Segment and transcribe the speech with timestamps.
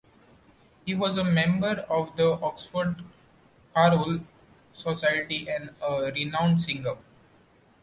[0.83, 3.03] He was a member of the Oxford
[3.75, 4.21] Choral
[4.73, 6.95] Society and a renowned singer.